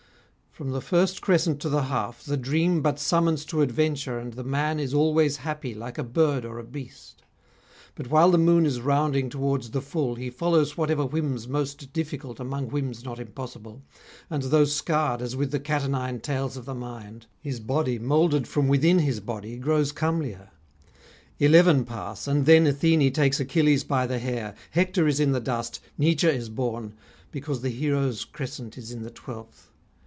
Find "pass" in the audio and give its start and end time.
21.85-22.27